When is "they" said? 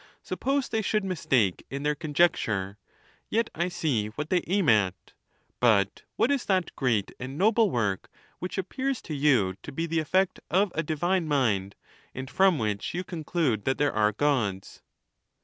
0.67-0.81, 4.31-4.43